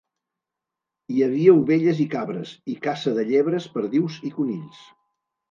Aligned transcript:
Hi 1.15 1.19
havia 1.25 1.53
ovelles 1.57 2.01
i 2.05 2.07
cabres, 2.15 2.55
i 2.73 2.79
caça 2.87 3.15
de 3.19 3.27
llebres, 3.29 3.69
perdius 3.77 4.19
i 4.31 4.35
conills. 4.41 4.83